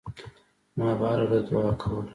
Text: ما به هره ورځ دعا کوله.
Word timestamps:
ما 0.77 0.87
به 0.99 1.05
هره 1.11 1.25
ورځ 1.29 1.45
دعا 1.51 1.71
کوله. 1.81 2.09